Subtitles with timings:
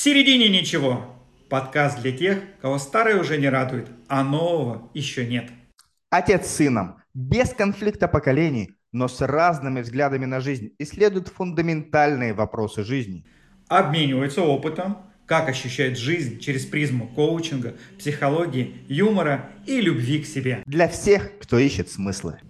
[0.00, 1.14] середине ничего.
[1.50, 5.50] Подкаст для тех, кого старое уже не радует, а нового еще нет.
[6.08, 12.82] Отец с сыном, без конфликта поколений, но с разными взглядами на жизнь, исследуют фундаментальные вопросы
[12.82, 13.26] жизни.
[13.68, 20.62] Обмениваются опытом, как ощущает жизнь через призму коучинга, психологии, юмора и любви к себе.
[20.64, 22.40] Для всех, кто ищет смыслы.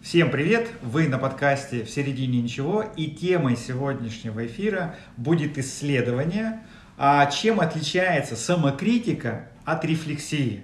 [0.00, 0.68] Всем привет!
[0.80, 6.60] Вы на подкасте «В середине ничего» и темой сегодняшнего эфира будет исследование,
[6.96, 10.62] а чем отличается самокритика от рефлексии.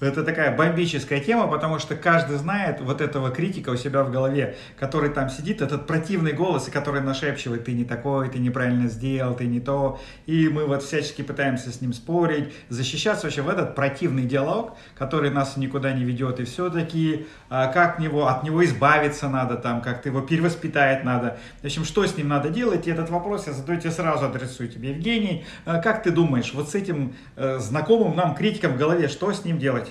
[0.00, 4.56] Это такая бомбическая тема, потому что каждый знает вот этого критика у себя в голове,
[4.78, 9.34] который там сидит, этот противный голос, и который нашепчивает, ты не такой, ты неправильно сделал,
[9.34, 10.00] ты не то.
[10.24, 15.30] И мы вот всячески пытаемся с ним спорить, защищаться вообще в этот противный диалог, который
[15.30, 16.40] нас никуда не ведет.
[16.40, 21.38] И все-таки а, как него, от него избавиться надо, там, как-то его перевоспитать надо.
[21.60, 22.86] В общем, что с ним надо делать?
[22.86, 24.90] И этот вопрос я задаю тебе сразу, адресую тебе.
[24.90, 29.30] Евгений, а как ты думаешь, вот с этим э, знакомым нам критиком в голове, что
[29.32, 29.89] с ним делать?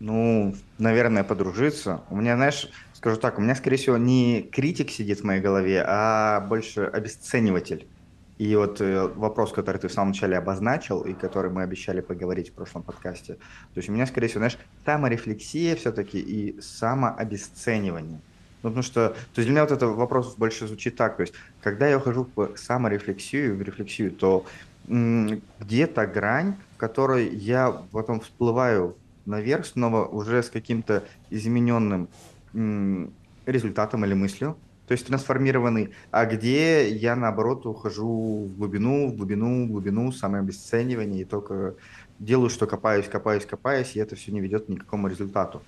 [0.00, 2.00] Ну, наверное, подружиться.
[2.08, 5.84] У меня, знаешь, скажу так, у меня, скорее всего, не критик сидит в моей голове,
[5.86, 7.86] а больше обесцениватель.
[8.38, 12.48] И вот э, вопрос, который ты в самом начале обозначил, и который мы обещали поговорить
[12.48, 14.56] в прошлом подкасте, то есть у меня, скорее всего, знаешь,
[14.86, 18.20] саморефлексия все-таки и самообесценивание.
[18.62, 21.34] Ну, потому что, то есть для меня вот этот вопрос больше звучит так, то есть,
[21.60, 24.46] когда я ухожу в саморефлексию, в рефлексию, то
[24.86, 28.96] где-то грань, в которой я потом всплываю
[29.30, 32.08] наверх снова уже с каким-то измененным
[33.46, 34.56] результатом или мыслью,
[34.86, 40.42] то есть трансформированный, а где я, наоборот, ухожу в глубину, в глубину, в глубину, самое
[40.42, 41.76] обесценивание, и только
[42.18, 45.62] делаю, что копаюсь, копаюсь, копаюсь, и это все не ведет к никакому результату.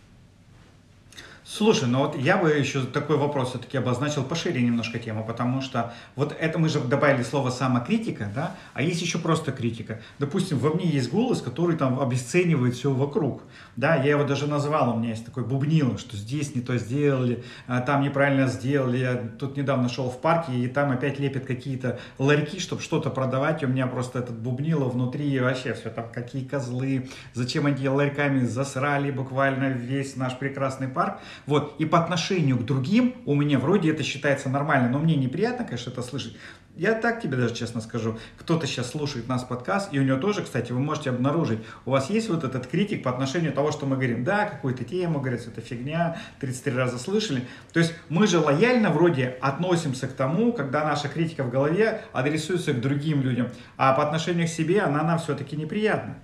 [1.55, 5.93] Слушай, ну вот я бы еще такой вопрос все-таки обозначил пошире немножко тему, потому что
[6.17, 10.01] вот это мы же добавили слово самокритика, да, а есть еще просто критика.
[10.19, 13.43] Допустим, во мне есть голос, который там обесценивает все вокруг,
[13.77, 17.45] да, я его даже назвал, у меня есть такой бубнило, что здесь не то сделали,
[17.67, 22.01] а там неправильно сделали, я тут недавно шел в парке, и там опять лепят какие-то
[22.17, 26.07] ларьки, чтобы что-то продавать, и у меня просто этот бубнило внутри, и вообще все там,
[26.11, 32.59] какие козлы, зачем они ларьками засрали буквально весь наш прекрасный парк, вот, и по отношению
[32.59, 36.37] к другим у меня вроде это считается нормально, но мне неприятно, конечно, это слышать.
[36.75, 40.43] Я так тебе даже честно скажу, кто-то сейчас слушает нас подкаст, и у него тоже,
[40.43, 43.97] кстати, вы можете обнаружить, у вас есть вот этот критик по отношению того, что мы
[43.97, 47.47] говорим, да, какую-то тему, говорится, это фигня, 33 раза слышали.
[47.75, 52.73] То есть мы же лояльно вроде относимся к тому, когда наша критика в голове адресуется
[52.73, 56.17] к другим людям, а по отношению к себе она нам все-таки неприятна.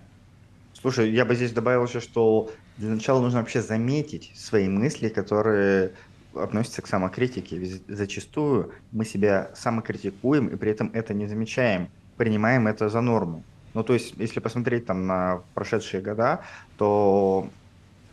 [0.81, 5.93] Слушай, я бы здесь добавил еще, что для начала нужно вообще заметить свои мысли, которые
[6.34, 7.59] относятся к самокритике.
[7.59, 13.43] Ведь зачастую мы себя самокритикуем и при этом это не замечаем, принимаем это за норму.
[13.75, 16.41] Ну, то есть, если посмотреть там на прошедшие года,
[16.77, 17.50] то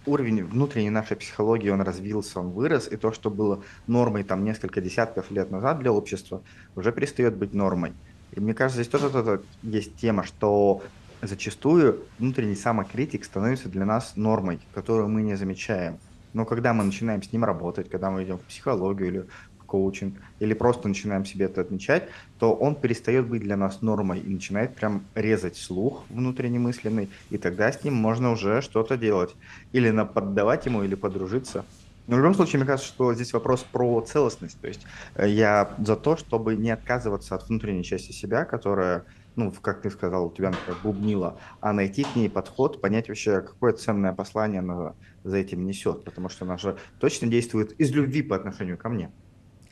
[0.06, 4.82] уровень внутренней нашей психологии, он развился, он вырос, и то, что было нормой там несколько
[4.82, 6.42] десятков лет назад для общества,
[6.76, 7.94] уже перестает быть нормой.
[8.32, 10.84] И мне кажется, здесь тоже, тоже есть тема, что
[11.28, 15.98] зачастую внутренний самокритик становится для нас нормой, которую мы не замечаем.
[16.34, 19.26] Но когда мы начинаем с ним работать, когда мы идем в психологию или
[19.58, 22.10] в коучинг, или просто начинаем себе это отмечать,
[22.40, 27.38] то он перестает быть для нас нормой и начинает прям резать слух внутренне мысленный, и
[27.38, 29.34] тогда с ним можно уже что-то делать.
[29.72, 31.66] Или поддавать ему, или подружиться.
[32.08, 34.60] Но в любом случае, мне кажется, что здесь вопрос про целостность.
[34.62, 39.06] То есть э, я за то, чтобы не отказываться от внутренней части себя, которая
[39.36, 43.42] ну, как ты сказал, у тебя, например, бубнила, а найти к ней подход, понять вообще,
[43.42, 48.22] какое ценное послание она за этим несет, потому что она же точно действует из любви
[48.22, 49.14] по отношению ко мне.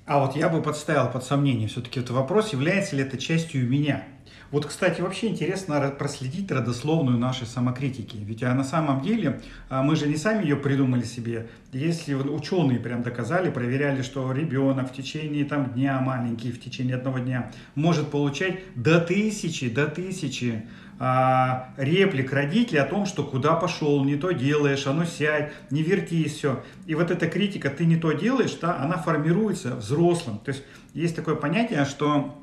[0.06, 4.08] А вот я бы подставил под сомнение все-таки этот вопрос, является ли это частью меня.
[4.54, 8.18] Вот, кстати, вообще интересно проследить родословную нашей самокритики.
[8.18, 11.48] Ведь а на самом деле а, мы же не сами ее придумали себе.
[11.72, 17.18] Если ученые прям доказали, проверяли, что ребенок в течение там, дня маленький, в течение одного
[17.18, 20.68] дня может получать до тысячи, до тысячи
[21.00, 25.82] а, реплик родителей о том, что куда пошел, не то делаешь, а ну сядь, не
[25.82, 26.64] вертись, все.
[26.86, 30.38] И вот эта критика, ты не то делаешь, да, она формируется взрослым.
[30.38, 30.64] То есть
[30.94, 32.43] есть такое понятие, что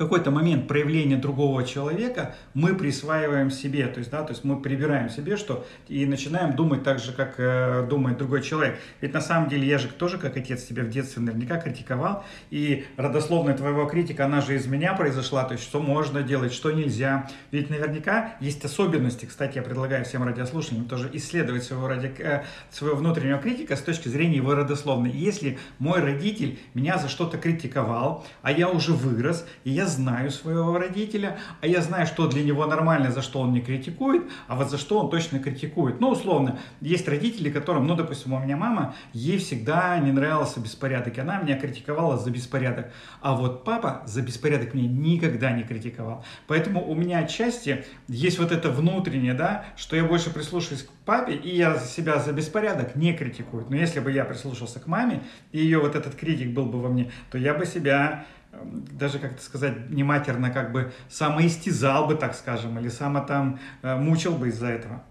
[0.00, 5.10] какой-то момент проявления другого человека мы присваиваем себе, то есть, да, то есть мы прибираем
[5.10, 8.78] себе, что и начинаем думать так же, как э, думает другой человек.
[9.02, 12.86] Ведь на самом деле я же тоже, как отец, тебя в детстве наверняка критиковал, и
[12.96, 17.28] родословная твоего критика, она же из меня произошла, то есть что можно делать, что нельзя.
[17.50, 22.06] Ведь наверняка есть особенности, кстати, я предлагаю всем радиослушателям тоже исследовать своего, ради...
[22.20, 25.10] Э, своего внутреннего критика с точки зрения его родословной.
[25.10, 30.78] Если мой родитель меня за что-то критиковал, а я уже вырос, и я знаю своего
[30.78, 34.70] родителя, а я знаю, что для него нормально, за что он не критикует, а вот
[34.70, 36.00] за что он точно критикует.
[36.00, 41.18] Ну, условно, есть родители, которым, ну, допустим, у меня мама, ей всегда не нравился беспорядок,
[41.18, 42.92] и она меня критиковала за беспорядок.
[43.20, 46.24] А вот папа за беспорядок меня никогда не критиковал.
[46.46, 51.34] Поэтому у меня отчасти есть вот это внутреннее, да, что я больше прислушиваюсь к папе,
[51.34, 53.66] и я себя за беспорядок не критикую.
[53.68, 55.22] Но если бы я прислушался к маме,
[55.52, 59.18] и ее вот этот критик был бы во мне, то я бы себя эм, даже,
[59.18, 64.36] как-то сказать, не матерно, как бы самоистязал бы, так скажем, или само там э, мучил
[64.36, 65.02] бы из-за этого.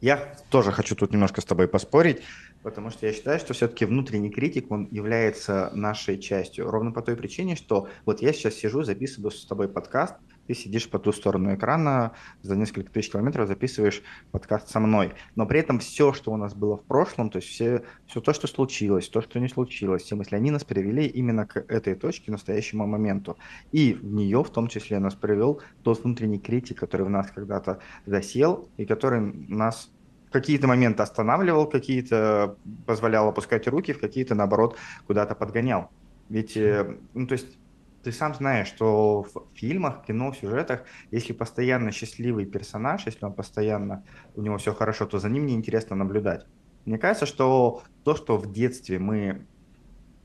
[0.00, 0.16] Я
[0.50, 2.22] тоже хочу тут немножко с тобой поспорить,
[2.62, 6.70] потому что я считаю, что все-таки внутренний критик, он является нашей частью.
[6.70, 10.14] Ровно по той причине, что вот я сейчас сижу, записываю с тобой подкаст,
[10.48, 12.12] ты сидишь по ту сторону экрана,
[12.42, 14.02] за несколько тысяч километров записываешь
[14.32, 15.12] подкаст со мной.
[15.36, 18.32] Но при этом все, что у нас было в прошлом, то есть все, все то,
[18.32, 22.32] что случилось, то, что не случилось, все мысли, они нас привели именно к этой точке,
[22.32, 23.36] настоящему моменту.
[23.72, 27.80] И в нее в том числе нас привел тот внутренний критик, который в нас когда-то
[28.06, 29.90] засел и который нас
[30.30, 34.76] какие-то моменты останавливал, какие-то позволял опускать руки, в какие-то, наоборот,
[35.06, 35.90] куда-то подгонял.
[36.28, 37.58] Ведь, э, ну, то есть
[38.02, 43.32] ты сам знаешь, что в фильмах, кино, в сюжетах, если постоянно счастливый персонаж, если он
[43.32, 44.04] постоянно,
[44.34, 46.46] у него все хорошо, то за ним неинтересно наблюдать.
[46.84, 49.46] Мне кажется, что то, что в детстве мы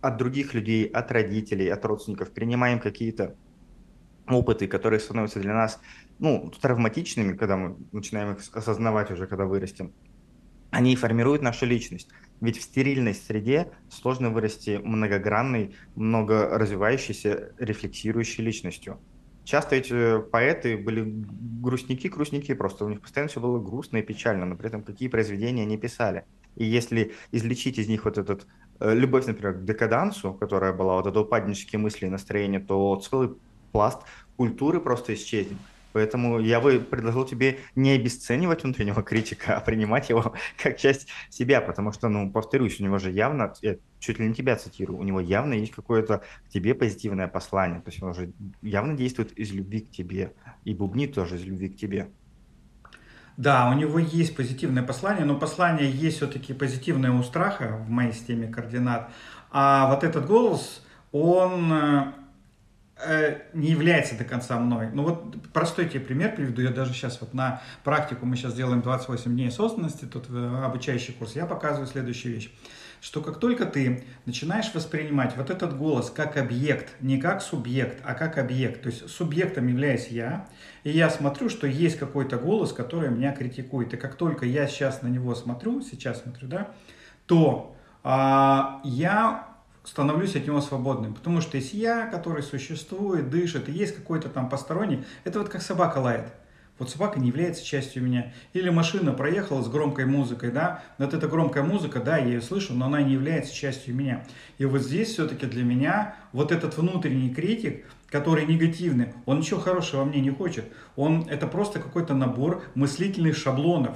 [0.01, 3.35] от других людей, от родителей, от родственников принимаем какие-то
[4.27, 5.79] опыты, которые становятся для нас
[6.19, 9.91] ну, травматичными, когда мы начинаем их осознавать уже, когда вырастем,
[10.71, 12.09] они формируют нашу личность.
[12.41, 18.99] Ведь в стерильной среде сложно вырасти многогранной, много развивающейся, рефлексирующей личностью.
[19.43, 24.45] Часто эти поэты были грустники, грустники, просто у них постоянно все было грустно и печально,
[24.45, 26.25] но при этом какие произведения они писали.
[26.55, 28.47] И если излечить из них вот этот
[28.79, 33.35] э, любовь, например, к декадансу, которая была вот это упаднические мысли и настроения, то целый
[33.73, 33.99] пласт
[34.37, 35.57] культуры просто исчезнет.
[35.91, 41.61] Поэтому я бы предложил тебе не обесценивать внутреннего критика, а принимать его как часть себя,
[41.61, 45.03] потому что, ну, повторюсь, у него же явно, я чуть ли не тебя цитирую, у
[45.03, 48.31] него явно есть какое-то к тебе позитивное послание, то есть он уже
[48.61, 50.33] явно действует из любви к тебе,
[50.65, 52.09] и бубнит тоже из любви к тебе.
[53.37, 58.13] Да, у него есть позитивное послание, но послание есть все-таки позитивное у страха в моей
[58.13, 59.09] системе координат.
[59.51, 62.13] А вот этот голос, он э,
[63.53, 64.89] не является до конца мной.
[64.93, 66.61] Ну вот простой тебе пример приведу.
[66.61, 71.13] Я даже сейчас вот на практику, мы сейчас делаем 28 дней осознанности, тут э, обучающий
[71.13, 72.51] курс, я показываю следующую вещь.
[73.01, 78.13] Что как только ты начинаешь воспринимать вот этот голос как объект, не как субъект, а
[78.13, 80.47] как объект, то есть субъектом являюсь я,
[80.83, 83.93] и я смотрю, что есть какой-то голос, который меня критикует.
[83.93, 86.71] И как только я сейчас на него смотрю, сейчас смотрю, да,
[87.25, 89.52] то а, я
[89.83, 91.13] становлюсь от него свободным.
[91.13, 95.03] Потому что есть я, который существует, дышит, и есть какой-то там посторонний.
[95.23, 96.33] Это вот как собака лает.
[96.79, 98.33] Вот собака не является частью меня.
[98.53, 102.73] Или машина проехала с громкой музыкой, да, вот эта громкая музыка, да, я ее слышу,
[102.73, 104.25] но она не является частью меня.
[104.57, 110.03] И вот здесь все-таки для меня вот этот внутренний критик, который негативный, он ничего хорошего
[110.03, 110.65] мне не хочет.
[110.95, 113.95] Он, это просто какой-то набор мыслительных шаблонов.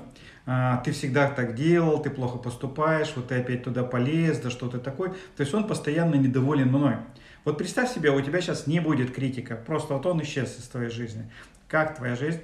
[0.50, 4.70] А, ты всегда так делал, ты плохо поступаешь, вот ты опять туда полез, да что
[4.70, 5.10] ты такой.
[5.10, 6.96] То есть он постоянно недоволен мной.
[7.44, 10.90] Вот представь себе, у тебя сейчас не будет критика, просто вот он исчез из твоей
[10.90, 11.30] жизни.
[11.68, 12.40] Как твоя жизнь?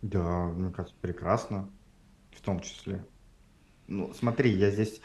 [0.00, 1.68] Да, мне кажется, прекрасно,
[2.30, 3.04] в том числе.
[3.88, 5.00] Ну, смотри, я здесь,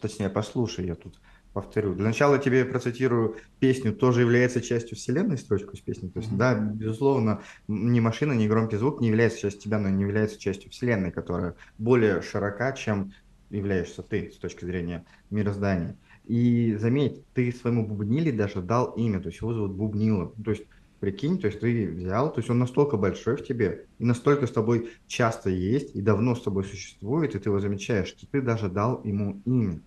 [0.00, 1.20] точнее, послушай, я тут
[1.52, 1.94] повторю.
[1.94, 6.08] Для начала тебе процитирую песню, тоже является частью вселенной, строчку из песни.
[6.08, 6.36] То есть, mm-hmm.
[6.36, 10.70] да, безусловно, ни машина, ни громкий звук не является частью тебя, но не является частью
[10.70, 13.12] вселенной, которая более широка, чем
[13.50, 15.96] являешься ты с точки зрения мироздания.
[16.24, 20.32] И заметь, ты своему бубниле даже дал имя, то есть его зовут Бубнила.
[20.44, 20.64] То есть,
[21.00, 24.52] прикинь, то есть ты взял, то есть он настолько большой в тебе, и настолько с
[24.52, 28.68] тобой часто есть, и давно с тобой существует, и ты его замечаешь, что ты даже
[28.68, 29.80] дал ему имя.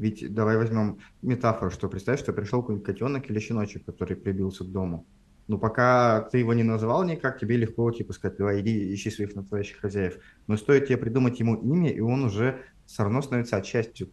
[0.00, 4.72] Ведь давай возьмем метафору, что представь, что пришел какой-нибудь котенок или щеночек, который прибился к
[4.72, 5.06] дому.
[5.46, 9.34] Но пока ты его не называл никак, тебе легко типа сказать, давай иди ищи своих
[9.34, 10.16] настоящих хозяев.
[10.46, 14.08] Но стоит тебе придумать ему имя, и он уже все равно становится частью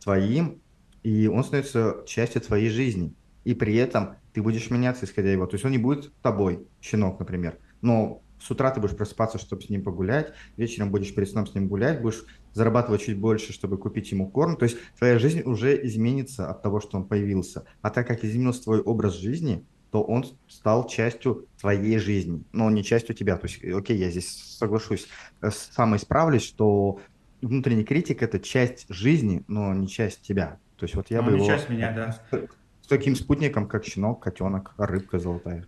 [0.00, 0.62] твоим,
[1.02, 3.12] и он становится частью твоей жизни.
[3.42, 5.46] И при этом ты будешь меняться, исходя его.
[5.46, 7.58] То есть он не будет тобой, щенок, например.
[7.80, 11.54] Но с утра ты будешь просыпаться, чтобы с ним погулять, вечером будешь перед сном с
[11.54, 14.56] ним гулять, будешь зарабатывать чуть больше, чтобы купить ему корм.
[14.56, 17.64] То есть твоя жизнь уже изменится от того, что он появился.
[17.82, 22.82] А так как изменился твой образ жизни, то он стал частью твоей жизни, но не
[22.82, 23.36] частью тебя.
[23.36, 25.06] То есть, окей, я здесь соглашусь,
[25.42, 26.98] э, сам исправлюсь, что
[27.42, 30.58] внутренний критик– это часть жизни, но не часть тебя.
[30.76, 31.46] То есть вот я ну, бы не его...
[31.46, 32.40] часть меня, да.
[32.80, 35.66] с таким спутником, как щенок, котенок, рыбка золотая.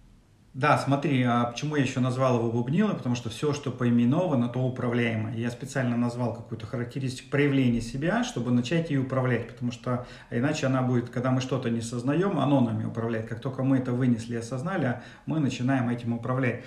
[0.55, 2.93] Да, смотри, а почему я еще назвал его бубнило?
[2.95, 5.35] Потому что все, что поименовано, то управляемо.
[5.35, 10.83] Я специально назвал какую-то характеристику проявления себя, чтобы начать ее управлять, потому что иначе она
[10.83, 13.27] будет, когда мы что-то не сознаем, оно нами управляет.
[13.27, 16.63] Как только мы это вынесли и осознали, мы начинаем этим управлять.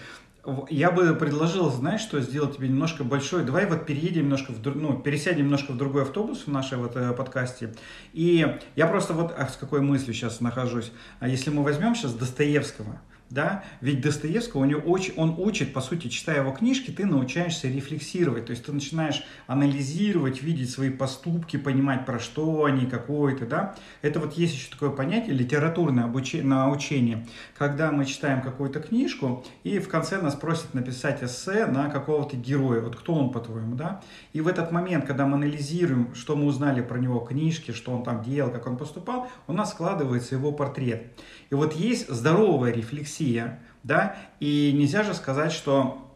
[0.70, 3.46] Я бы предложил, знаешь, что сделать тебе немножко большой.
[3.46, 7.14] Давай вот переедем немножко, в, ну, пересядем немножко в другой автобус в нашей вот э,
[7.14, 7.74] подкасте.
[8.12, 10.92] И я просто вот ах, с какой мыслью сейчас нахожусь.
[11.22, 13.64] А если мы возьмем сейчас Достоевского, да?
[13.82, 18.46] Ведь Достоевского, у него очень, он учит, по сути, читая его книжки, ты научаешься рефлексировать,
[18.46, 23.76] то есть ты начинаешь анализировать, видеть свои поступки, понимать, про что они, какое-то, да.
[24.02, 29.80] Это вот есть еще такое понятие, литературное обучение, научение, когда мы читаем какую-то книжку, и
[29.80, 34.02] в конце нас просят написать эссе на какого-то героя, вот кто он, по-твоему, да.
[34.34, 38.04] И в этот момент, когда мы анализируем, что мы узнали про него книжки, что он
[38.04, 41.08] там делал, как он поступал, у нас складывается его портрет.
[41.50, 46.08] И вот есть здоровая рефлексия, да, и нельзя же сказать, что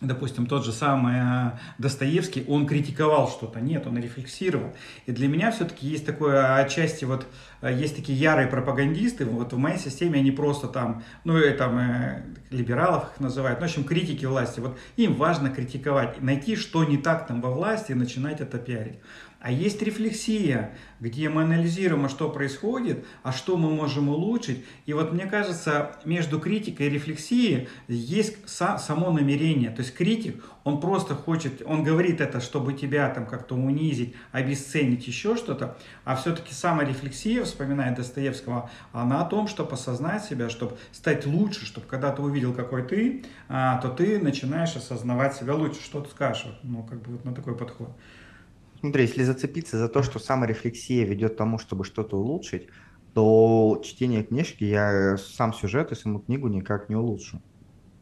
[0.00, 3.60] допустим, тот же самый э, Достоевский, он критиковал что-то.
[3.60, 4.72] Нет, он рефлексировал.
[5.06, 7.26] И для меня все-таки есть такое отчасти вот,
[7.62, 11.78] э, есть такие ярые пропагандисты, вот в моей системе они просто там, ну и там
[11.78, 14.60] э, либералов их называют, ну, в общем, критики власти.
[14.60, 19.00] Вот им важно критиковать, найти, что не так там во власти и начинать это пиарить.
[19.40, 24.64] А есть рефлексия, где мы анализируем, а что происходит, а что мы можем улучшить.
[24.84, 29.70] И вот мне кажется, между критикой и рефлексией есть само намерение.
[29.70, 35.06] То есть критик, он просто хочет, он говорит это, чтобы тебя там как-то унизить, обесценить,
[35.06, 35.76] еще что-то.
[36.04, 41.64] А все-таки сама рефлексия, вспоминая Достоевского, она о том, чтобы осознать себя, чтобы стать лучше,
[41.64, 45.80] чтобы когда ты увидел, какой ты, а, то ты начинаешь осознавать себя лучше.
[45.80, 46.58] Что ты скажешь?
[46.64, 47.90] Ну, как бы вот на такой подход.
[48.80, 52.68] Смотри, если зацепиться за то, что саморефлексия ведет к тому, чтобы что-то улучшить,
[53.12, 57.42] то чтение книжки я сам сюжет и саму книгу никак не улучшу.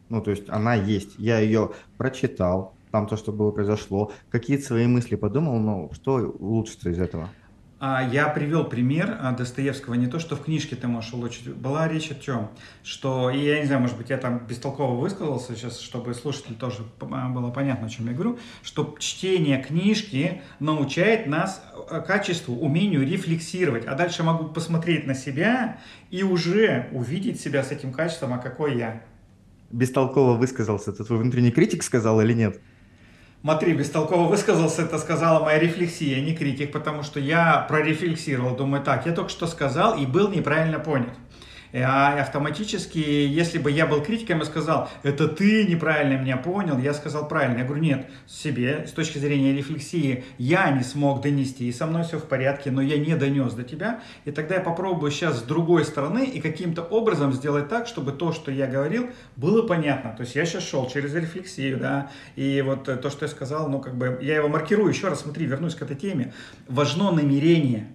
[0.09, 1.15] Ну, то есть она есть.
[1.17, 6.91] Я ее прочитал, там то, что было произошло, какие-то свои мысли подумал, но что улучшится
[6.91, 7.33] из этого?
[7.79, 11.53] А, я привел пример а, Достоевского, не то, что в книжке ты можешь улучшить.
[11.53, 12.49] Была речь о чем?
[12.83, 16.83] Что, и я не знаю, может быть, я там бестолково высказался сейчас, чтобы слушатель тоже
[17.01, 21.63] а, было понятно, о чем я говорю, что чтение книжки научает нас
[22.07, 23.85] качеству, умению рефлексировать.
[23.85, 25.79] А дальше могу посмотреть на себя
[26.09, 29.03] и уже увидеть себя с этим качеством, а какой я.
[29.69, 30.89] Бестолково высказался.
[30.91, 32.59] Это твой внутренний критик сказал или нет?
[33.41, 39.05] Смотри, бестолково высказался, это сказала моя рефлексия, не критик, потому что я прорефлексировал, думаю, так,
[39.05, 41.13] я только что сказал и был неправильно понят.
[41.71, 46.77] Э, а автоматически, если бы я был критиком и сказал, это ты неправильно меня понял,
[46.77, 47.59] я сказал правильно.
[47.59, 52.03] Я говорю, нет, себе, с точки зрения рефлексии, я не смог донести, и со мной
[52.03, 54.01] все в порядке, но я не донес до тебя.
[54.25, 58.31] И тогда я попробую сейчас с другой стороны и каким-то образом сделать так, чтобы то,
[58.31, 60.11] что я говорил, было понятно.
[60.11, 63.79] То есть я сейчас шел через рефлексию, да, и вот то, что я сказал, ну,
[63.79, 66.33] как бы, я его маркирую, еще раз, смотри, вернусь к этой теме.
[66.67, 67.87] Важно намерение.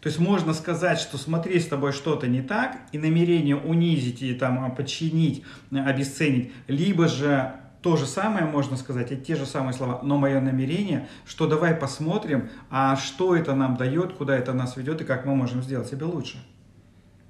[0.00, 4.34] То есть можно сказать, что смотри, с тобой что-то не так, и намерение унизить и
[4.34, 7.52] там а, подчинить, обесценить, либо же
[7.82, 11.74] то же самое можно сказать, и те же самые слова, но мое намерение, что давай
[11.74, 15.88] посмотрим, а что это нам дает, куда это нас ведет и как мы можем сделать
[15.88, 16.38] себе лучше.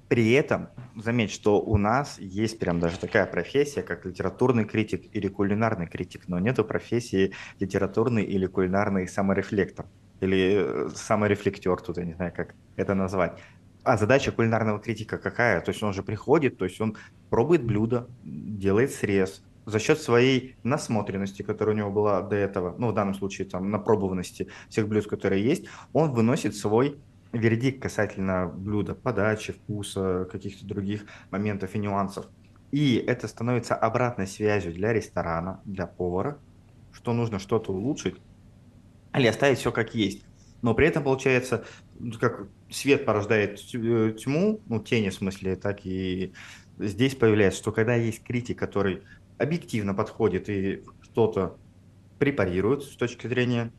[0.07, 5.29] При этом, заметь, что у нас есть прям даже такая профессия, как литературный критик или
[5.29, 9.85] кулинарный критик, но нету профессии литературный или кулинарный саморефлектор
[10.21, 13.37] или э, саморефлектер, тут я не знаю, как это назвать.
[13.83, 15.59] А задача кулинарного критика какая?
[15.61, 16.95] То есть он же приходит, то есть он
[17.29, 22.89] пробует блюдо, делает срез, за счет своей насмотренности, которая у него была до этого, ну,
[22.89, 26.99] в данном случае, там, напробованности всех блюд, которые есть, он выносит свой
[27.31, 32.27] вердикт касательно блюда, подачи, вкуса, каких-то других моментов и нюансов.
[32.71, 36.37] И это становится обратной связью для ресторана, для повара,
[36.91, 38.17] что нужно что-то улучшить,
[39.15, 40.23] или оставить все как есть.
[40.61, 41.65] Но при этом получается,
[42.19, 46.33] как свет порождает э, тьму, ну, тени в смысле, так и
[46.77, 49.01] здесь появляется, что когда есть критик, который
[49.37, 51.57] объективно подходит и что-то
[52.19, 53.71] препарирует с точки зрения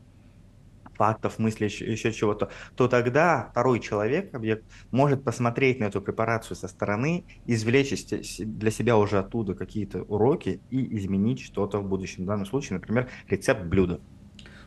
[0.95, 6.67] фактов, мыслей, еще чего-то, то тогда второй человек, объект, может посмотреть на эту препарацию со
[6.67, 8.05] стороны, извлечь
[8.39, 12.23] для себя уже оттуда какие-то уроки и изменить что-то в будущем.
[12.23, 14.01] В данном случае, например, рецепт блюда.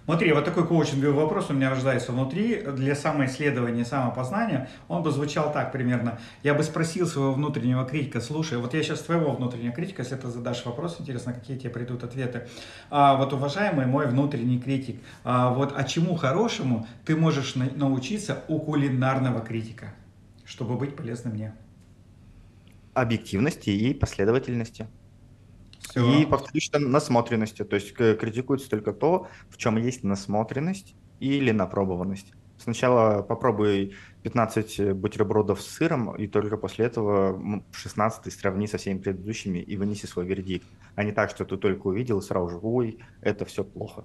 [0.07, 4.69] Смотри, вот такой коучинговый вопрос у меня рождается внутри для самоисследования, самопознания.
[4.87, 6.21] Он бы звучал так примерно.
[6.45, 10.29] Я бы спросил своего внутреннего критика, слушай, вот я сейчас твоего внутреннего критика, если ты
[10.29, 12.47] задашь вопрос, интересно, какие тебе придут ответы.
[12.89, 18.61] А, вот, уважаемый мой внутренний критик, а, вот, а чему хорошему ты можешь научиться у
[18.61, 19.93] кулинарного критика,
[20.45, 21.53] чтобы быть полезным мне?
[22.97, 24.87] объективности и последовательности.
[25.81, 26.21] Все.
[26.21, 27.65] И, повторюсь, что насмотренности.
[27.65, 32.33] То есть критикуется только то, в чем есть насмотренность или напробованность.
[32.59, 39.59] Сначала попробуй 15 бутербродов с сыром, и только после этого 16 сравни со всеми предыдущими
[39.59, 40.67] и вынеси свой вердикт.
[40.95, 44.05] А не так, что ты только увидел и сразу же, ой, это все плохо.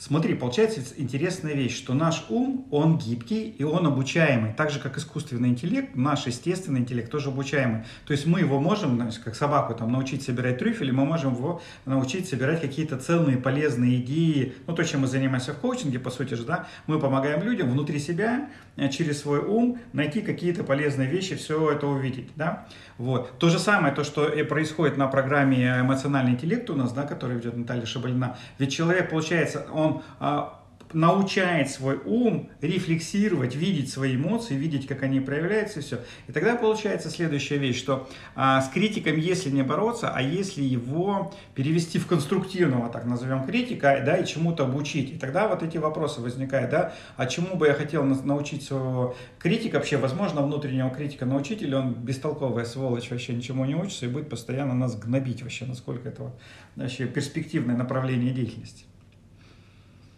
[0.00, 4.54] Смотри, получается интересная вещь, что наш ум, он гибкий и он обучаемый.
[4.54, 7.84] Так же, как искусственный интеллект, наш естественный интеллект тоже обучаемый.
[8.06, 11.60] То есть мы его можем, знаешь, как собаку, там, научить собирать трюфели, мы можем его
[11.84, 14.54] научить собирать какие-то ценные, полезные идеи.
[14.66, 17.98] Ну, то, чем мы занимаемся в коучинге, по сути же, да, мы помогаем людям внутри
[17.98, 22.66] себя, э, через свой ум, найти какие-то полезные вещи, все это увидеть, да.
[22.96, 23.38] Вот.
[23.38, 27.36] То же самое, то, что и происходит на программе «Эмоциональный интеллект» у нас, да, который
[27.36, 28.38] ведет Наталья Шабалина.
[28.58, 30.60] Ведь человек, получается, он а,
[30.92, 36.00] научает свой ум рефлексировать, видеть свои эмоции, видеть, как они проявляются и все.
[36.26, 41.32] И тогда получается следующая вещь, что а, с критиком, если не бороться, а если его
[41.54, 45.14] перевести в конструктивного, так назовем, критика, да, и чему-то обучить.
[45.14, 49.76] И тогда вот эти вопросы возникают, да, а чему бы я хотел научить своего критика,
[49.76, 54.28] вообще, возможно, внутреннего критика научить, или он бестолковая сволочь, вообще ничему не учится и будет
[54.28, 56.32] постоянно нас гнобить вообще, насколько это
[56.76, 58.89] вообще перспективное направление деятельности.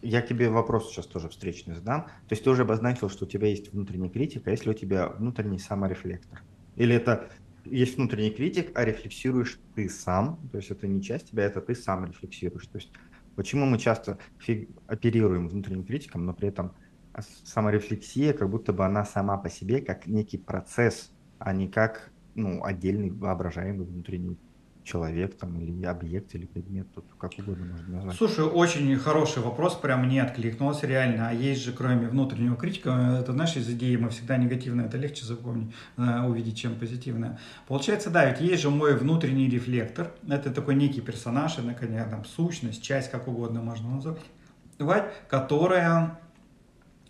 [0.03, 2.03] Я тебе вопрос сейчас тоже встречный задам.
[2.03, 5.09] То есть ты уже обозначил, что у тебя есть внутренний критик, а если у тебя
[5.09, 6.43] внутренний саморефлектор?
[6.75, 7.31] Или это
[7.65, 11.75] есть внутренний критик, а рефлексируешь ты сам, то есть это не часть тебя, это ты
[11.77, 12.67] сам рефлексируешь.
[12.67, 12.91] То есть
[13.37, 14.19] почему мы часто
[14.89, 16.73] оперируем внутренним критиком, но при этом
[17.45, 22.65] саморефлексия, как будто бы она сама по себе, как некий процесс, а не как ну,
[22.65, 24.39] отдельный воображаемый внутренний
[24.85, 28.17] человек там или объект или предмет, тут как угодно можно назвать.
[28.17, 31.29] Слушай, очень хороший вопрос, прям мне откликнулся реально.
[31.29, 35.25] А есть же, кроме внутреннего критика, это знаешь, из идеи мы всегда негативное, это легче
[35.25, 37.39] запомнить, э, увидеть, чем позитивное.
[37.69, 42.25] Получается, да, ведь есть же мой внутренний рефлектор, это такой некий персонаж, это, конечно, там,
[42.25, 44.19] сущность, часть, как угодно можно назвать,
[45.29, 46.19] которая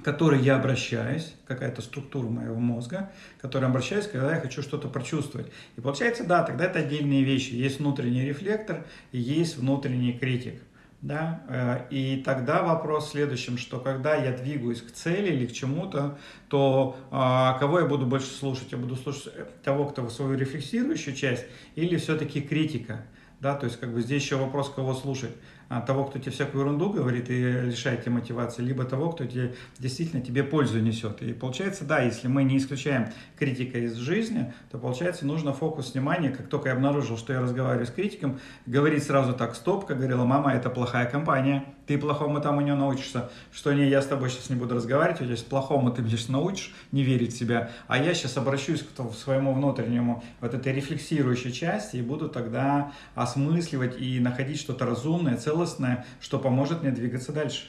[0.02, 4.88] к которой я обращаюсь, какая-то структура моего мозга, к которой обращаюсь, когда я хочу что-то
[4.88, 5.46] прочувствовать.
[5.76, 7.54] И получается, да, тогда это отдельные вещи.
[7.54, 10.60] Есть внутренний рефлектор есть внутренний критик.
[11.02, 11.42] Да?
[11.48, 16.18] Э, и тогда вопрос в следующем, что когда я двигаюсь к цели или к чему-то,
[16.48, 18.72] то а, кого я буду больше слушать?
[18.72, 21.44] Я буду слушать того, кто свою рефлексирующую часть,
[21.76, 23.04] или все-таки критика?
[23.40, 25.32] Да, то есть как бы здесь еще вопрос, кого слушать.
[25.74, 29.54] А, того, кто тебе всякую ерунду говорит и лишает тебе мотивации, либо того, кто тебе,
[29.78, 31.22] действительно тебе пользу несет.
[31.22, 33.08] И получается, да, если мы не исключаем
[33.38, 37.86] критика из жизни, то получается нужно фокус внимания, как только я обнаружил, что я разговариваю
[37.86, 42.58] с критиком, говорить сразу так, стоп, как говорила мама, это плохая компания, ты плохому там
[42.58, 45.90] у нее научишься, что не, я с тобой сейчас не буду разговаривать, у тебя плохому
[45.92, 50.54] ты мне научишь не верить в себя, а я сейчас обращусь к своему внутреннему вот
[50.54, 56.92] этой рефлексирующей части и буду тогда осмысливать и находить что-то разумное, целостное, что поможет мне
[56.92, 57.66] двигаться дальше.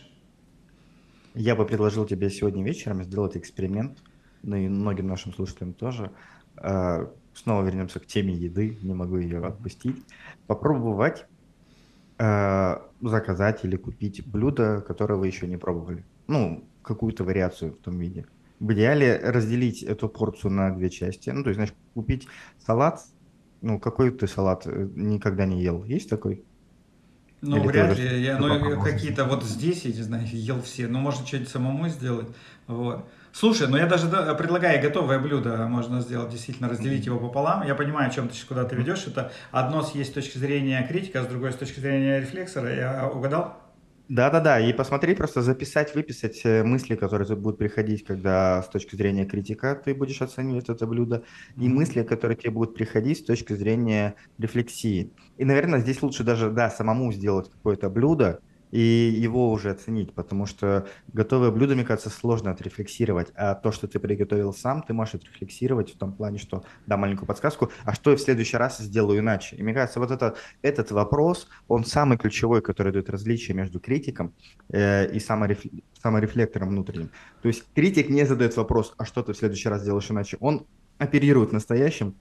[1.34, 3.98] Я бы предложил тебе сегодня вечером сделать эксперимент,
[4.44, 6.12] ну и многим нашим слушателям тоже.
[6.58, 10.04] А, снова вернемся к теме еды, не могу ее отпустить.
[10.46, 11.26] Попробовать
[12.18, 16.06] а, заказать или купить блюдо, которое вы еще не пробовали.
[16.28, 18.26] Ну, какую-то вариацию в том виде.
[18.60, 21.30] В идеале разделить эту порцию на две части.
[21.30, 22.28] Ну, то есть, значит, купить
[22.66, 23.02] салат.
[23.62, 25.84] Ну, какой ты салат э, никогда не ел?
[25.84, 26.44] Есть такой?
[27.42, 28.24] Ну, Или вряд ли.
[28.24, 30.88] Я, ну, какие-то вот здесь, я не знаю, ел все.
[30.88, 32.28] Ну, можно что-нибудь самому сделать.
[32.68, 33.06] Вот.
[33.34, 37.66] Слушай, ну я даже предлагаю готовое блюдо, можно сделать, действительно разделить его пополам.
[37.66, 39.08] Я понимаю, о чем ты куда ты ведешь.
[39.08, 42.74] Это одно есть с точки зрения критика, а с другой с точки зрения рефлексора.
[42.74, 43.58] Я угадал?
[44.10, 49.26] Да-да-да, и посмотри, просто записать, выписать э, мысли, которые будут приходить, когда с точки зрения
[49.26, 51.24] критика ты будешь оценивать это блюдо,
[51.58, 55.14] и мысли, которые тебе будут приходить с точки зрения рефлексии.
[55.38, 58.42] И, наверное, здесь лучше даже, да, самому сделать какое-то блюдо,
[58.74, 63.88] и его уже оценить, потому что готовое блюдо, мне кажется, сложно отрефлексировать, а то, что
[63.88, 68.10] ты приготовил сам, ты можешь отрефлексировать в том плане, что, да, маленькую подсказку, а что
[68.10, 69.58] я в следующий раз сделаю иначе.
[69.58, 74.34] И мне кажется, вот это, этот вопрос, он самый ключевой, который дает различие между критиком
[74.70, 75.62] э, и самореф...
[76.02, 77.12] саморефлектором внутренним.
[77.44, 80.66] То есть критик не задает вопрос, а что ты в следующий раз делаешь иначе, он
[80.98, 82.16] оперирует настоящим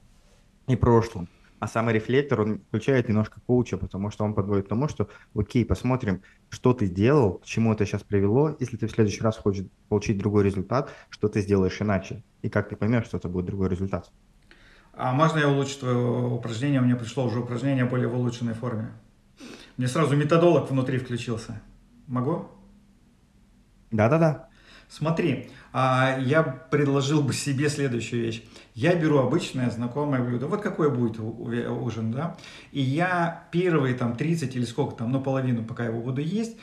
[0.69, 1.31] и прошлым.
[1.63, 5.65] А самый рефлектор, он включает немножко коуча, потому что он подводит к тому, что окей,
[5.65, 8.57] посмотрим, что ты сделал, к чему это сейчас привело.
[8.59, 12.25] Если ты в следующий раз хочешь получить другой результат, что ты сделаешь иначе.
[12.43, 14.11] И как ты поймешь, что это будет другой результат.
[14.93, 15.97] А можно я улучшу твое
[16.35, 16.81] упражнение?
[16.81, 18.91] Меня пришло уже упражнение более в улучшенной форме.
[19.77, 21.63] Мне сразу методолог внутри включился.
[22.09, 22.49] Могу?
[23.93, 24.49] Да-да-да.
[24.89, 28.43] Смотри, а, я предложил бы себе следующую вещь.
[28.75, 30.47] Я беру обычное знакомое блюдо.
[30.47, 32.37] Вот какое будет ужин, да?
[32.71, 36.57] И я первые там 30 или сколько там, ну половину, пока его буду есть,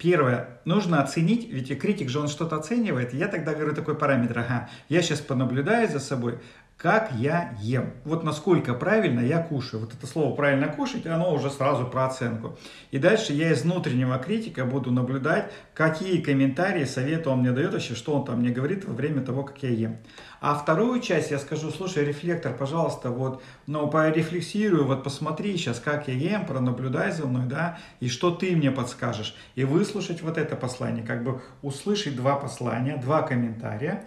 [0.00, 3.12] Первое, нужно оценить, ведь критик же он что-то оценивает.
[3.12, 6.38] Я тогда говорю такой параметр, ага, я сейчас понаблюдаю за собой,
[6.80, 7.92] как я ем.
[8.04, 9.82] Вот насколько правильно я кушаю.
[9.82, 12.56] Вот это слово правильно кушать, оно уже сразу про оценку.
[12.90, 17.94] И дальше я из внутреннего критика буду наблюдать, какие комментарии, советы он мне дает, вообще,
[17.94, 19.98] что он там мне говорит во время того, как я ем.
[20.40, 26.08] А вторую часть я скажу, слушай, рефлектор, пожалуйста, вот, ну, порефлексируй, вот посмотри сейчас, как
[26.08, 29.36] я ем, пронаблюдай за мной, да, и что ты мне подскажешь.
[29.54, 34.06] И выслушать вот это послание, как бы услышать два послания, два комментария,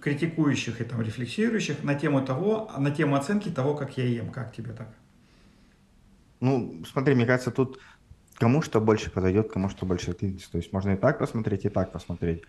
[0.00, 4.30] критикующих и там рефлексирующих на тему того, на тему оценки того, как я ем.
[4.30, 4.88] Как тебе так?
[6.40, 7.80] Ну, смотри, мне кажется, тут
[8.34, 10.50] кому что больше подойдет, кому что больше откликнется.
[10.50, 12.42] То есть можно и так посмотреть, и так посмотреть.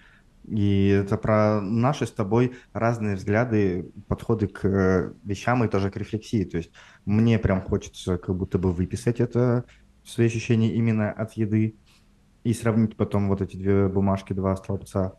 [0.46, 5.98] И это про наши с тобой разные взгляды, подходы к э, вещам и тоже к
[5.98, 6.44] рефлексии.
[6.44, 6.72] То есть
[7.06, 9.64] мне прям хочется как будто бы выписать это,
[10.04, 11.78] свои ощущения именно от еды,
[12.44, 15.14] и сравнить потом вот эти две бумажки, два столбца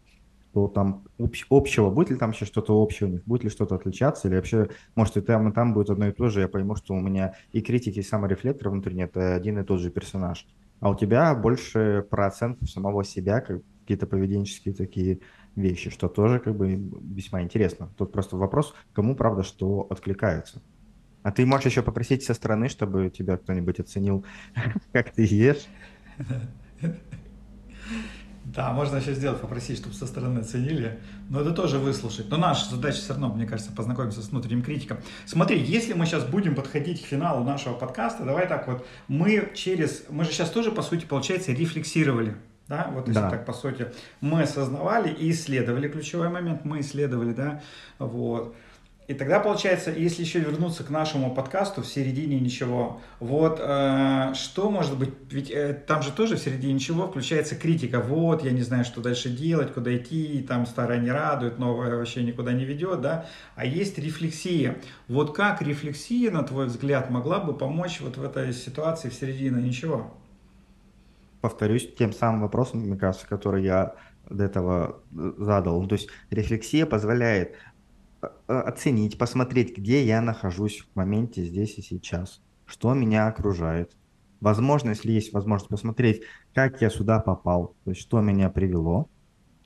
[0.54, 3.74] что там общ, общего, будет ли там еще что-то общее у них, будет ли что-то
[3.74, 6.76] отличаться, или вообще, может, и там, и там будет одно и то же, я пойму,
[6.76, 10.46] что у меня и критики, и саморефлектор внутренний– это один и тот же персонаж.
[10.78, 15.18] А у тебя больше про оценку самого себя, как какие-то поведенческие такие
[15.56, 17.90] вещи, что тоже как бы весьма интересно.
[17.98, 20.62] Тут просто вопрос, кому, правда, что откликается.
[21.24, 24.24] А ты можешь еще попросить со стороны, чтобы тебя кто-нибудь оценил,
[24.92, 25.66] как ты ешь.
[28.44, 31.00] Да, можно еще сделать, попросить, чтобы со стороны оценили.
[31.30, 32.28] Но это тоже выслушать.
[32.28, 34.98] Но наша задача все равно, мне кажется, познакомиться с внутренним критиком.
[35.24, 40.04] Смотри, если мы сейчас будем подходить к финалу нашего подкаста, давай так вот, мы через,
[40.10, 42.36] мы же сейчас тоже, по сути, получается, рефлексировали.
[42.68, 43.30] Да, вот если да.
[43.30, 43.88] так, по сути,
[44.20, 47.62] мы осознавали и исследовали ключевой момент, мы исследовали, да,
[47.98, 48.54] вот.
[49.06, 54.70] И тогда получается, если еще вернуться к нашему подкасту в середине ничего, вот э, что
[54.70, 58.62] может быть, ведь э, там же тоже в середине ничего включается критика, вот я не
[58.62, 63.02] знаю, что дальше делать, куда идти, там старое не радует, новое вообще никуда не ведет,
[63.02, 64.76] да, а есть рефлексия.
[65.06, 69.60] Вот как рефлексия, на твой взгляд, могла бы помочь вот в этой ситуации в середине
[69.60, 70.14] ничего?
[71.42, 73.96] Повторюсь тем самым вопросом, мне кажется, который я
[74.30, 75.82] до этого э, задал.
[75.82, 77.56] Ну, то есть рефлексия позволяет
[78.46, 83.96] оценить, посмотреть, где я нахожусь в моменте здесь и сейчас, что меня окружает.
[84.40, 86.22] Возможно, если есть возможность посмотреть,
[86.54, 89.08] как я сюда попал, то есть что меня привело,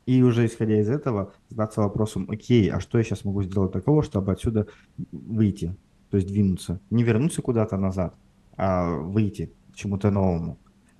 [0.07, 4.03] и уже исходя из этого задаться вопросом, окей, а что я сейчас могу сделать такого,
[4.03, 4.66] чтобы отсюда
[5.12, 5.77] выйти,
[6.11, 8.14] то есть двинуться, не вернуться куда-то назад,
[8.57, 10.59] а выйти к чему-то новому.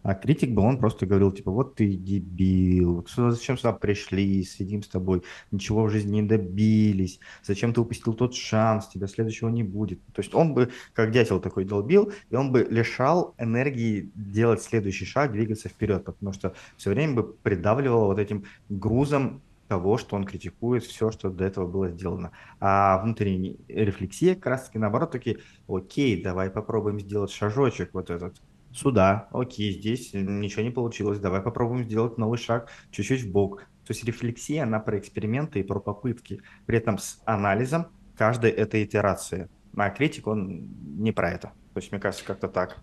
[0.09, 4.89] А критик был, он просто говорил, типа, вот ты дебил, зачем сюда пришли, сидим с
[4.89, 10.01] тобой, ничего в жизни не добились, зачем ты упустил тот шанс, тебя следующего не будет.
[10.15, 15.05] То есть он бы, как дятел такой долбил, и он бы лишал энергии делать следующий
[15.05, 20.25] шаг, двигаться вперед, потому что все время бы придавливал вот этим грузом того, что он
[20.25, 22.33] критикует, все, что до этого было сделано.
[22.61, 25.37] А внутренняя рефлексия как раз-таки наоборот таки,
[25.69, 28.41] окей, давай попробуем сделать шажочек вот этот,
[28.79, 33.65] сюда, окей, здесь ничего не получилось, давай попробуем сделать новый шаг чуть-чуть в бок.
[33.87, 38.85] То есть рефлексия, она про эксперименты и про попытки, при этом с анализом каждой этой
[38.85, 39.49] итерации.
[39.77, 41.53] А критик, он не про это.
[41.73, 42.83] То есть, мне кажется, как-то так.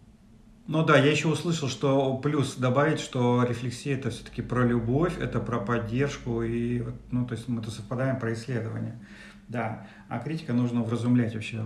[0.67, 5.39] Ну да, я еще услышал, что плюс добавить, что рефлексия это все-таки про любовь, это
[5.39, 8.99] про поддержку, и ну, то есть мы то совпадаем про исследование.
[9.47, 11.65] Да, а критика нужно вразумлять вообще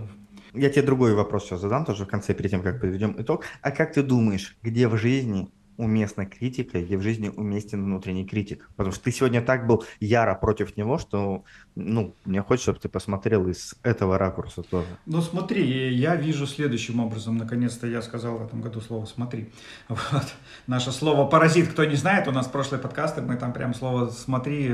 [0.54, 3.44] я тебе другой вопрос сейчас задам тоже в конце, перед тем, как подведем итог.
[3.62, 5.48] А как ты думаешь, где в жизни
[5.80, 8.68] уместна критика, где в жизни уместен внутренний критик?
[8.76, 12.88] Потому что ты сегодня так был яро против него, что, ну, мне хочется, чтобы ты
[12.88, 14.86] посмотрел из этого ракурса тоже.
[15.06, 17.38] Ну, смотри, я вижу следующим образом.
[17.38, 19.50] Наконец-то я сказал в этом году слово «смотри».
[19.88, 20.34] Вот.
[20.66, 24.70] Наше слово «паразит», кто не знает, у нас прошлые подкасты, мы там прям слово «смотри»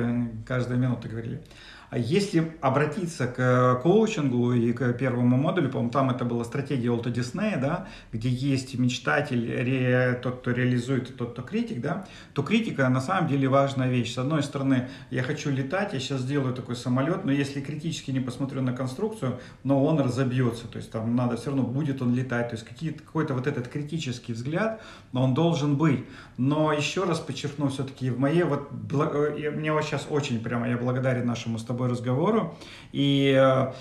[0.46, 1.42] каждую минуту говорили.
[1.90, 7.10] А если обратиться к коучингу и к первому модулю, по-моему, там это была стратегия Олта
[7.10, 12.88] Диснея, да, где есть мечтатель, ре, тот, кто реализует, тот, кто критик, да, то критика
[12.88, 14.14] на самом деле важная вещь.
[14.14, 18.20] С одной стороны, я хочу летать, я сейчас сделаю такой самолет, но если критически не
[18.20, 22.50] посмотрю на конструкцию, но он разобьется, то есть там надо все равно, будет он летать,
[22.50, 22.66] то есть
[23.04, 26.04] какой-то вот этот критический взгляд, но он должен быть.
[26.36, 30.76] Но еще раз подчеркну, все-таки в моей вот, э, мне вот сейчас очень прямо, я
[30.76, 32.56] благодарен нашему с тобой тобой разговору.
[32.92, 33.72] И э,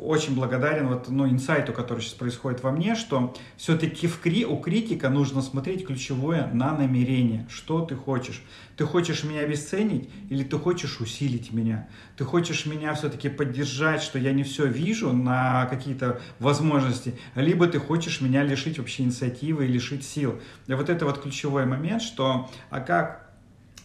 [0.00, 4.56] очень благодарен вот, ну, инсайту, который сейчас происходит во мне, что все-таки в кри у
[4.56, 7.46] критика нужно смотреть ключевое на намерение.
[7.50, 8.42] Что ты хочешь?
[8.76, 11.88] Ты хочешь меня обесценить или ты хочешь усилить меня?
[12.16, 17.78] Ты хочешь меня все-таки поддержать, что я не все вижу на какие-то возможности, либо ты
[17.78, 20.40] хочешь меня лишить вообще инициативы и лишить сил.
[20.66, 23.21] И вот это вот ключевой момент, что а как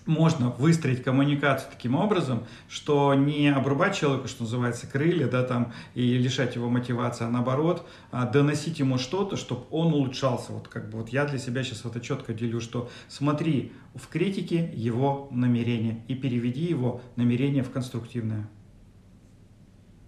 [0.08, 6.18] можно выстроить коммуникацию таким образом, что не обрубать человеку, что называется, крылья, да, там, и
[6.18, 10.54] лишать его мотивации, а наоборот, а, доносить ему что-то, чтобы он улучшался.
[10.54, 14.72] Вот как бы вот я для себя сейчас это четко делю, что смотри в критике
[14.74, 18.48] его намерение и переведи его намерение в конструктивное.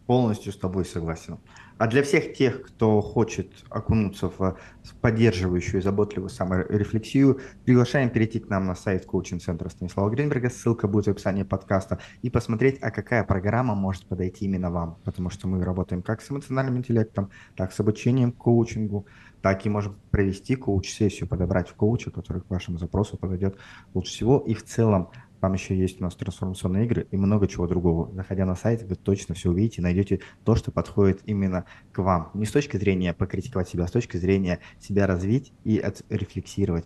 [0.10, 1.38] Полностью с тобой согласен.
[1.78, 4.58] А для всех тех, кто хочет окунуться в
[5.02, 11.06] поддерживающую и заботливую саморефлексию, приглашаем перейти к нам на сайт коучинг-центра Станислава Гринберга, ссылка будет
[11.06, 15.64] в описании подкаста, и посмотреть, а какая программа может подойти именно вам, потому что мы
[15.64, 19.06] работаем как с эмоциональным интеллектом, так с обучением коучингу,
[19.44, 23.58] так и можем провести коуч-сессию, подобрать в коуча, который к вашему запросу подойдет
[23.94, 27.68] лучше всего, и в целом там еще есть у нас трансформационные игры и много чего
[27.68, 28.12] другого.
[28.14, 32.32] Заходя на сайт, вы точно все увидите, найдете то, что подходит именно к вам.
[32.34, 36.86] Не с точки зрения покритиковать себя, а с точки зрения себя развить и отрефлексировать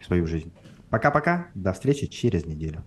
[0.00, 0.52] свою жизнь.
[0.90, 2.84] Пока-пока, до встречи через неделю.